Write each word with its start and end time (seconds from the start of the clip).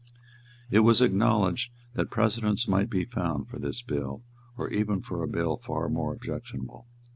It 0.71 0.79
was 0.79 0.99
acknowledged 0.99 1.71
that 1.93 2.09
precedents 2.09 2.67
might 2.67 2.89
be 2.89 3.05
found 3.05 3.47
for 3.49 3.59
this 3.59 3.83
bill, 3.83 4.23
or 4.57 4.67
even 4.71 5.01
for 5.03 5.21
a 5.21 5.27
bill 5.27 5.57
far 5.57 5.89
more 5.89 6.11
objectionable. 6.11 6.87